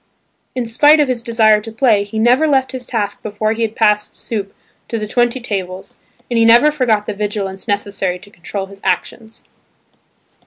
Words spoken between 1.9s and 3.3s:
he never left his task